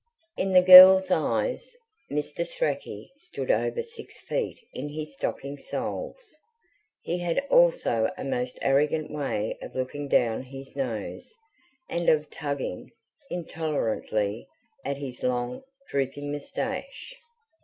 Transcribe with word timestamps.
In 0.35 0.51
the 0.53 0.63
girls' 0.63 1.11
eyes, 1.11 1.75
Mr. 2.09 2.43
Strachey 2.43 3.11
stood 3.17 3.51
over 3.51 3.83
six 3.83 4.19
feet 4.21 4.59
in 4.73 4.89
his 4.89 5.13
stocking 5.13 5.59
soles. 5.59 6.39
He 7.03 7.19
had 7.19 7.45
also 7.51 8.09
a 8.17 8.23
most 8.23 8.57
arrogant 8.63 9.11
way 9.11 9.59
of 9.61 9.75
looking 9.75 10.07
down 10.07 10.41
his 10.41 10.75
nose, 10.75 11.31
and 11.87 12.09
of 12.09 12.31
tugging, 12.31 12.91
intolerantly, 13.29 14.47
at 14.83 14.97
his 14.97 15.21
long, 15.21 15.61
drooping 15.91 16.31
moustache. 16.31 17.13